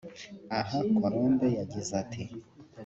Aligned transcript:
Aha 0.59 0.79
Colombe 0.99 1.47
yagize 1.59 1.91
ati 2.01 2.23